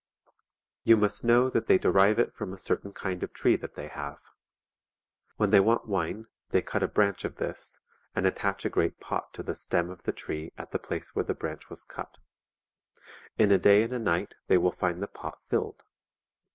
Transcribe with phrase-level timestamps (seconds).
[0.83, 3.87] You must know that they derive it from a certain kind of tree that they
[3.87, 4.17] have.
[5.37, 7.79] When they want wine they cut a branch of this,
[8.15, 11.25] and attach a great pot to the stem of the tree at the place where
[11.25, 12.17] the branch was cut;
[13.37, 15.83] in a day and a night they will find the pot filled.